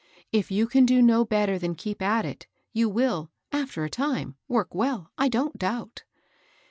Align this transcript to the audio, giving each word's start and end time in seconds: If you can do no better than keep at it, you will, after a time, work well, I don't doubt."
If 0.31 0.49
you 0.49 0.65
can 0.65 0.87
do 0.87 0.99
no 0.99 1.23
better 1.23 1.59
than 1.59 1.75
keep 1.75 2.01
at 2.01 2.25
it, 2.25 2.47
you 2.73 2.89
will, 2.89 3.29
after 3.51 3.83
a 3.83 3.89
time, 3.91 4.35
work 4.47 4.73
well, 4.73 5.11
I 5.15 5.29
don't 5.29 5.59
doubt." 5.59 6.05